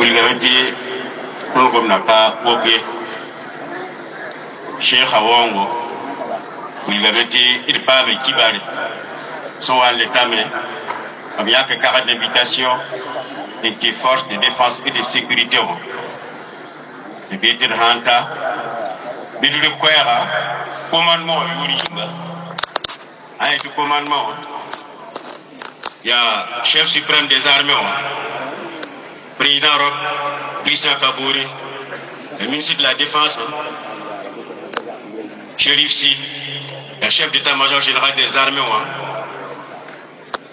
wilgame 0.00 0.34
tɩ 0.42 0.52
tõogem 1.54 1.86
na 1.88 1.98
ka 2.08 2.18
woke 2.44 2.74
sheekha 4.86 5.18
wongo 5.28 5.64
wilgame 6.88 7.22
tɩ 7.32 7.42
d 7.74 7.78
paame 7.86 8.12
kibare 8.24 8.60
sẽn 9.64 9.76
wa 9.80 9.88
n 9.92 9.98
letame 10.00 10.40
b 11.44 11.46
yãk 11.54 11.68
cagd 11.82 12.06
d'invitation 12.06 12.74
n 13.62 13.72
tɩ 13.80 13.88
force 14.02 14.24
de 14.30 14.36
défense 14.46 14.76
et 14.86 14.90
de 14.96 15.02
sécurité 15.12 15.58
wã 15.68 15.76
tɩ 17.28 17.34
bɩ 17.42 17.48
tɩ 17.58 17.66
d 17.70 17.74
sã 17.80 17.88
n 17.94 18.02
ta 18.06 18.16
bɩ 19.40 19.46
d 19.52 19.54
rɩk 19.64 19.74
koɛɛga 19.82 20.16
commandement 20.90 21.38
wã 21.40 21.44
yʋʋr 21.52 21.70
yĩnga 21.76 22.06
ã 23.42 23.44
yetɩ 23.52 23.68
commandement 23.76 24.24
wã 24.28 24.34
yaa 26.08 26.62
chef 26.64 26.86
suprême 26.88 27.26
des 27.28 27.44
armées 27.46 27.76
président 29.50 29.90
christian 30.64 30.94
kabore 31.00 31.42
le 32.40 32.46
ministre 32.46 32.76
de 32.76 32.82
la 32.84 32.94
défense 32.94 33.36
shérif 35.56 35.90
si 35.90 36.16
le 37.02 37.10
chef 37.10 37.32
d'état-major 37.32 37.80
général 37.80 38.14
des 38.14 38.36
armées 38.36 38.60
wã 38.60 38.80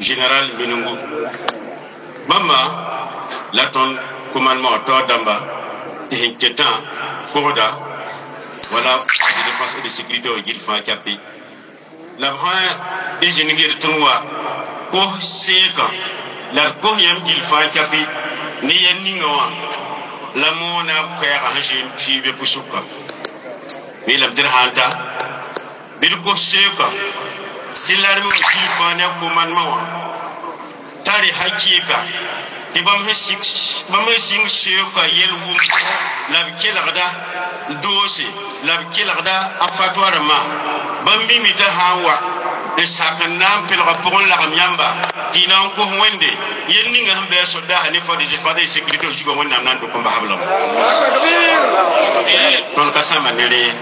général 0.00 0.44
minungu 0.58 0.94
bãmba 2.28 2.60
la 3.52 3.66
tõnd 3.66 3.96
commandement 4.32 4.78
tɩ 4.86 6.16
sẽn 6.20 6.34
ketã 6.40 6.68
pʋgda 7.34 7.68
wala 8.72 8.92
de 9.36 9.42
défense 9.48 9.72
et 9.78 9.82
de 9.82 9.88
sécurité 9.88 10.28
fãa 10.66 10.80
kape 10.80 11.14
la 12.18 12.28
y 13.20 13.28
zĩnigd 13.36 13.76
tõnd 13.82 13.98
wa 14.04 14.14
kos 14.92 15.12
seekã 15.20 15.86
la 16.54 16.62
d 16.70 16.72
kos 16.82 16.96
yãmb 17.06 17.26
gil 17.26 17.42
fãa 17.50 17.68
kape 17.76 18.02
ne 18.62 18.74
yen 18.74 18.98
ninga 19.04 19.26
wa 19.26 19.46
la 20.40 20.50
mona 20.52 20.94
koyaga 21.18 21.48
han 21.54 21.62
shen 21.62 21.90
fiibe 21.96 22.32
pusuka 22.38 22.78
wilam 24.06 24.34
dir 24.34 24.46
hanta 24.54 24.86
bil 26.00 26.16
ko 26.24 26.32
seka 26.36 26.88
silar 27.72 28.18
mo 28.24 28.32
ji 28.32 28.64
fane 28.78 29.06
ko 29.20 29.26
man 29.36 29.50
ma 29.56 29.64
wa 29.72 29.80
tari 31.04 31.30
hakika 31.40 31.96
ti 32.72 32.80
bam 32.86 33.00
he 33.06 33.14
sik 33.14 33.40
bam 33.92 34.04
he 34.08 34.18
sing 34.18 34.44
seka 34.48 35.02
yel 35.18 35.32
wum 35.44 35.58
lab 36.34 36.48
kelagda 36.60 37.06
dosi 37.82 38.26
lab 38.68 38.80
kelagda 38.94 39.36
afatwara 39.66 40.20
ma 40.30 40.38
bam 41.04 41.20
mi 41.28 41.36
mi 41.44 41.52
ta 41.60 41.68
hawa 41.78 42.14
e 42.76 42.86
sakan 42.86 43.40
pel 43.68 43.80
rapport 43.88 44.24
la 44.32 44.36
yamba 44.60 44.88
dinan 45.32 45.70
ko 45.76 45.82
wende 46.00 46.32
yenninga 46.68 47.14
hambe 47.14 47.46
soldat 47.46 47.78
hanifa 47.86 48.16
de 48.16 48.24
jefada 48.26 48.60
e 48.60 48.66
sécurité 48.66 49.06
jugo 49.12 49.32
wonnam 49.34 49.64
nan 49.64 49.78
do 49.80 49.86
komba 49.88 50.10
hablam 50.10 50.40
ton 52.74 52.92
ka 52.92 53.02
sama 53.02 53.32
nere 53.32 53.72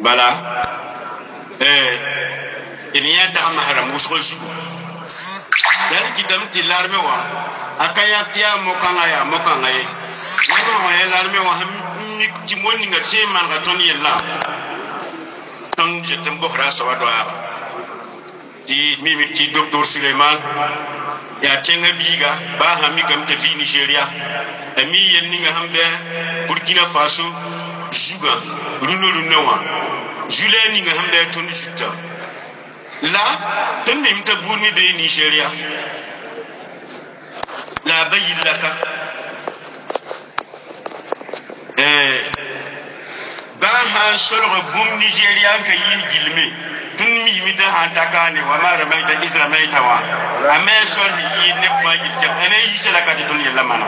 bala. 0.00 0.28
Eh 1.60 1.92
iniya 2.94 3.32
ta 3.32 3.50
maharam 3.50 3.94
usro 3.94 4.18
jugo 4.20 4.46
dal 5.90 6.06
ki 6.16 6.22
dam 6.28 6.42
ti 6.52 6.62
larme 6.62 6.96
wa 6.96 7.16
akaya 7.78 8.24
tiya 8.32 8.56
mokanga 8.62 9.04
ya 9.08 9.24
mokanga 9.24 9.68
ye. 9.68 9.82
Nana 10.48 10.74
wa 10.84 10.90
larme 11.10 11.38
wa 11.42 11.52
ham 11.58 11.70
ti 12.46 12.54
monni 12.56 12.86
ngat 12.86 13.04
se 13.04 13.18
man 13.32 13.48
ga 13.50 13.58
ton 13.64 13.78
yella. 13.80 14.12
Tan 15.76 16.02
je 16.04 16.16
tan 16.22 16.38
bokhra 16.40 16.70
so 16.70 16.86
wa 16.86 16.94
do 16.94 17.06
tɩ 18.68 18.76
mimi 19.02 19.26
tɩ 19.36 19.44
doctor 19.54 19.84
suleiman 19.92 20.36
yaa 21.44 21.56
tẽngã 21.66 21.90
biiga 21.98 22.30
baa 22.58 22.74
sã 22.80 22.88
mikame 22.96 23.24
t'a 23.28 23.34
bii 23.42 23.54
nigeria 23.62 24.04
a 24.78 24.82
mi 24.90 24.98
yel 25.12 25.26
ninga 25.32 25.50
sẽn 25.56 25.68
bɩ 25.74 25.84
burkina 26.48 26.84
faso 26.94 27.24
zugã 28.04 28.34
rũnã 28.86 29.08
rũnã 29.16 29.38
wã 29.46 29.56
zulɛ 30.36 30.60
ninga 30.74 30.92
sẽn 30.98 31.08
bɩ 31.12 31.18
tõnd 31.34 31.50
zutã 31.62 31.88
la 33.12 33.24
tõnd 33.84 34.00
mim 34.04 34.18
t'a 34.26 34.34
buud 34.42 34.58
me 34.62 34.70
bee 34.76 34.92
nigeria 35.02 35.46
la 37.86 37.94
a 38.02 38.04
ba 38.10 38.16
yillaka 38.26 38.70
baa 43.60 43.82
sã 43.92 44.02
n 44.12 44.18
solg 44.26 44.52
bũmb 44.72 44.92
nigeria 45.04 45.50
n 45.58 45.62
ka 45.68 45.74
yɩɩs 45.82 46.02
gilme 46.12 46.46
tun 46.96 47.08
yimita 47.34 47.64
han 47.76 47.90
takani 47.94 48.40
wa 48.40 48.56
ma 48.62 48.70
ramaita 48.80 49.12
iz 49.24 49.34
ramaita 49.36 49.80
wa. 49.82 49.96
Amma 50.54 50.72
yi 51.44 51.52
ne 51.60 51.68
fajir 51.82 52.14
ke 52.20 52.28
ene 52.44 52.58
yishala 52.72 53.00
kati 53.06 53.24
tun 53.28 53.40
yalla 53.40 53.62
mana 53.62 53.84